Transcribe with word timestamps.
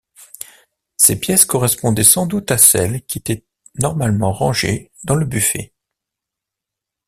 Ces 0.97 1.19
pièces 1.19 1.45
correspondait 1.45 2.03
sans 2.03 2.25
doute 2.25 2.49
à 2.49 2.57
celles 2.57 3.05
qui 3.05 3.19
étaient 3.19 3.45
normalement 3.75 4.33
rangées 4.33 4.91
dans 5.03 5.13
le 5.13 5.27
buffet. 5.27 5.75